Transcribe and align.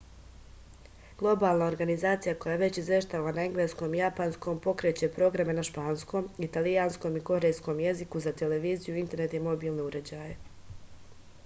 globalna 1.17 1.65
organizacija 1.73 2.33
koja 2.45 2.55
već 2.61 2.79
izveštava 2.83 3.33
na 3.39 3.43
engleskom 3.49 3.93
i 3.93 4.01
japanskom 4.01 4.63
pokreće 4.69 5.11
programe 5.19 5.57
na 5.61 5.67
španskom 5.71 6.33
italijanskom 6.49 7.21
i 7.21 7.23
korejskom 7.31 7.87
jeziku 7.87 8.27
za 8.29 8.37
televiziju 8.43 9.01
internet 9.05 9.39
i 9.41 9.45
mobilne 9.53 9.89
uređaje 9.95 10.37